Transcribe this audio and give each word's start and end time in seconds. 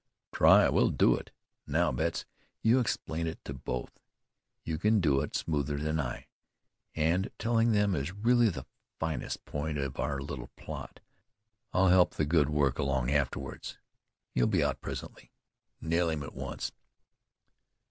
"Try? 0.33 0.67
We'll 0.67 0.89
do 0.89 1.13
it! 1.15 1.29
Now, 1.67 1.91
Betts, 1.91 2.25
you 2.63 2.79
explain 2.79 3.27
it 3.27 3.37
to 3.45 3.53
both. 3.53 3.99
You 4.63 4.79
can 4.79 4.99
do 4.99 5.21
it 5.21 5.35
smoother 5.35 5.77
than 5.77 5.99
I, 5.99 6.25
and 6.95 7.29
telling 7.37 7.71
them 7.71 7.93
is 7.93 8.11
really 8.11 8.49
the 8.49 8.65
finest 8.99 9.45
point 9.45 9.77
of 9.77 9.99
our 9.99 10.19
little 10.19 10.49
plot. 10.57 11.01
I'll 11.71 11.89
help 11.89 12.15
the 12.15 12.25
good 12.25 12.49
work 12.49 12.79
along 12.79 13.11
afterwards. 13.11 13.77
He'll 14.31 14.47
be 14.47 14.63
out 14.63 14.81
presently. 14.81 15.31
Nail 15.79 16.09
him 16.09 16.23
at 16.23 16.33
once." 16.33 16.71